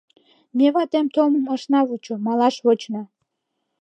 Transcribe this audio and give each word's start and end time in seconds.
Ме 0.57 0.67
ватем 0.75 1.07
толмым 1.15 1.45
ышна 1.55 1.79
вучо— 1.87 2.13
малаш 2.25 2.55
вочна. 2.65 3.01